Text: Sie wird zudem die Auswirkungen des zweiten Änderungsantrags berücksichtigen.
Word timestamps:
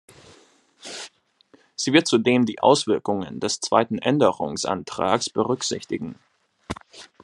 Sie 1.75 1.93
wird 1.93 2.07
zudem 2.07 2.47
die 2.47 2.59
Auswirkungen 2.59 3.39
des 3.39 3.59
zweiten 3.59 3.99
Änderungsantrags 3.99 5.29
berücksichtigen. 5.29 6.15